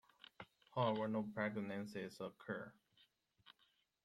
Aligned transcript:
However, 0.73 1.07
no 1.07 1.21
pregnancies 1.21 2.19
occur. 2.19 2.73